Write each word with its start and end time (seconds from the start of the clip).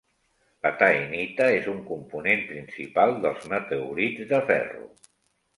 La 0.67 0.71
taenita 0.77 1.49
és 1.57 1.67
un 1.73 1.83
component 1.91 2.41
principal 2.53 3.15
dels 3.27 3.47
meteorits 3.55 4.29
de 4.33 4.45
ferro. 4.51 4.87